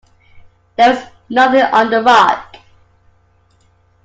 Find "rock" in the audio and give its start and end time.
2.01-2.57